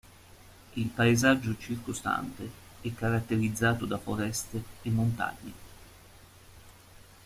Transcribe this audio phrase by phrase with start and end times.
[0.77, 2.49] Il paesaggio circostante
[2.81, 5.51] è caratterizzato da foreste e montagne.